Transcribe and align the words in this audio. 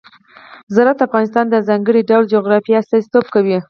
زراعت 0.75 0.97
د 0.99 1.03
افغانستان 1.07 1.45
د 1.49 1.55
ځانګړي 1.67 2.01
ډول 2.09 2.23
جغرافیه 2.33 2.79
استازیتوب 2.81 3.25
کوي. 3.33 3.55